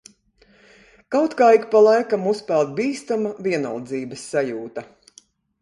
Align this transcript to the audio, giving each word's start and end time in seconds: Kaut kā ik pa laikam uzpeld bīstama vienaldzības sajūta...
Kaut 1.15 1.35
kā 1.41 1.49
ik 1.57 1.67
pa 1.75 1.83
laikam 1.89 2.25
uzpeld 2.33 2.73
bīstama 2.81 3.37
vienaldzības 3.49 4.29
sajūta... 4.33 4.89